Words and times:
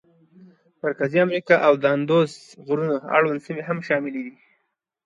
مرکزي 0.83 1.17
امریکا 1.25 1.55
او 1.67 1.73
د 1.81 1.83
اندوس 1.95 2.31
غرونو 2.65 2.95
اړونده 3.15 3.41
سیمې 3.45 3.63
هم 3.69 3.77
شاملې 3.87 4.21
دي. 4.25 4.33